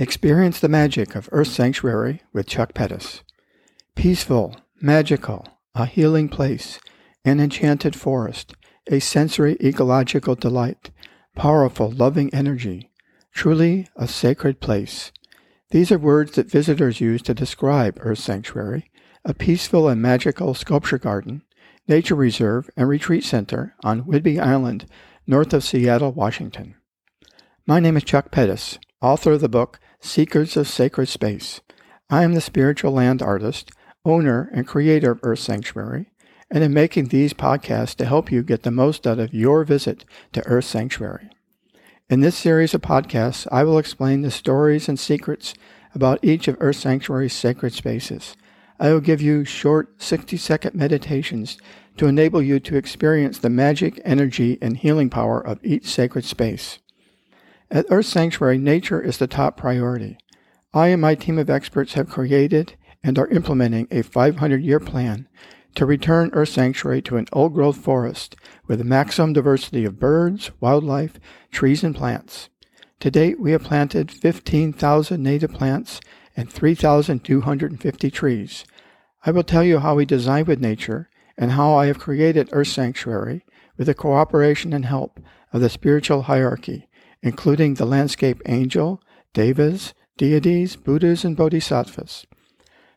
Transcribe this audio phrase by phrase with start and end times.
[0.00, 3.22] Experience the magic of Earth Sanctuary with Chuck Pettis.
[3.94, 6.80] Peaceful, magical, a healing place,
[7.22, 8.54] an enchanted forest,
[8.90, 10.90] a sensory ecological delight,
[11.36, 12.90] powerful, loving energy,
[13.34, 15.12] truly a sacred place.
[15.68, 18.90] These are words that visitors use to describe Earth Sanctuary,
[19.26, 21.42] a peaceful and magical sculpture garden,
[21.86, 24.86] nature reserve, and retreat center on Whidbey Island,
[25.26, 26.74] north of Seattle, Washington.
[27.66, 31.60] My name is Chuck Pettis, author of the book Seekers of Sacred Space.
[32.08, 33.70] I am the spiritual land artist,
[34.02, 36.10] owner, and creator of Earth Sanctuary,
[36.50, 40.06] and am making these podcasts to help you get the most out of your visit
[40.32, 41.28] to Earth Sanctuary.
[42.08, 45.52] In this series of podcasts, I will explain the stories and secrets
[45.94, 48.36] about each of Earth Sanctuary's sacred spaces.
[48.80, 51.58] I will give you short 60 second meditations
[51.98, 56.78] to enable you to experience the magic, energy, and healing power of each sacred space.
[57.72, 60.18] At Earth Sanctuary, nature is the top priority.
[60.74, 65.28] I and my team of experts have created and are implementing a 500 year plan
[65.76, 68.34] to return Earth Sanctuary to an old growth forest
[68.66, 71.20] with a maximum diversity of birds, wildlife,
[71.52, 72.48] trees, and plants.
[72.98, 76.00] To date, we have planted 15,000 native plants
[76.36, 78.64] and 3,250 trees.
[79.24, 82.68] I will tell you how we design with nature and how I have created Earth
[82.68, 83.44] Sanctuary
[83.76, 85.20] with the cooperation and help
[85.52, 86.88] of the spiritual hierarchy,
[87.22, 89.02] including the landscape angel,
[89.34, 92.26] devas, deities, Buddhas, and bodhisattvas.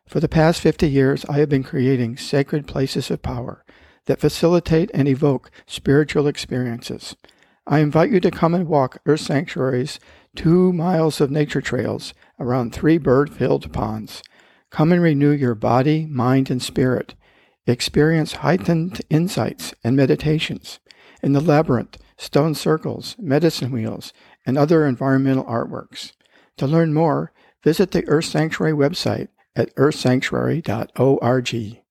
[0.05, 3.63] For the past 50 years, I have been creating sacred places of power
[4.05, 7.15] that facilitate and evoke spiritual experiences.
[7.65, 9.99] I invite you to come and walk Earth Sanctuary's
[10.35, 14.21] two miles of nature trails around three bird filled ponds.
[14.69, 17.15] Come and renew your body, mind, and spirit.
[17.65, 20.79] Experience heightened insights and meditations
[21.21, 24.13] in the labyrinth, stone circles, medicine wheels,
[24.45, 26.13] and other environmental artworks.
[26.57, 31.82] To learn more, visit the Earth Sanctuary website at earthsanctuary.org.